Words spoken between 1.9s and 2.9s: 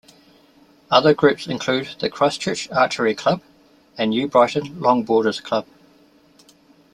the Christchurch